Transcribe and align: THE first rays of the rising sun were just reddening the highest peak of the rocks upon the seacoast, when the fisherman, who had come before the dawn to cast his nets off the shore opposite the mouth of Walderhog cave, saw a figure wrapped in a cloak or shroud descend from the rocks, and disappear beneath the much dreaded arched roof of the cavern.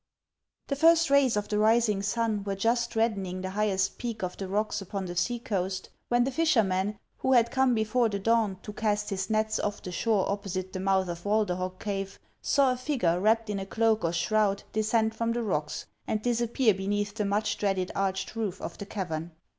THE 0.65 0.75
first 0.75 1.11
rays 1.11 1.37
of 1.37 1.47
the 1.49 1.59
rising 1.59 2.01
sun 2.01 2.43
were 2.43 2.55
just 2.55 2.95
reddening 2.95 3.41
the 3.41 3.51
highest 3.51 3.99
peak 3.99 4.23
of 4.23 4.35
the 4.35 4.47
rocks 4.47 4.81
upon 4.81 5.05
the 5.05 5.15
seacoast, 5.15 5.89
when 6.07 6.23
the 6.23 6.31
fisherman, 6.31 6.97
who 7.19 7.33
had 7.33 7.51
come 7.51 7.75
before 7.75 8.09
the 8.09 8.17
dawn 8.17 8.57
to 8.63 8.73
cast 8.73 9.11
his 9.11 9.29
nets 9.29 9.59
off 9.59 9.83
the 9.83 9.91
shore 9.91 10.27
opposite 10.27 10.73
the 10.73 10.79
mouth 10.79 11.07
of 11.07 11.23
Walderhog 11.23 11.77
cave, 11.79 12.17
saw 12.41 12.71
a 12.71 12.77
figure 12.77 13.19
wrapped 13.19 13.47
in 13.47 13.59
a 13.59 13.65
cloak 13.67 14.03
or 14.03 14.11
shroud 14.11 14.63
descend 14.73 15.13
from 15.13 15.33
the 15.33 15.43
rocks, 15.43 15.85
and 16.07 16.19
disappear 16.23 16.73
beneath 16.73 17.13
the 17.13 17.23
much 17.23 17.59
dreaded 17.59 17.91
arched 17.93 18.35
roof 18.35 18.59
of 18.59 18.79
the 18.79 18.87
cavern. 18.87 19.29